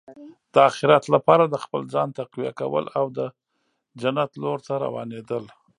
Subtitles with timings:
[0.53, 3.19] د اخرت لپاره د خپل ځان تقویه کول او د
[4.01, 5.43] جنت لور ته روانېدل.